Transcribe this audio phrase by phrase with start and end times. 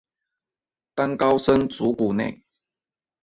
[0.95, 2.43] 当高僧祖古内。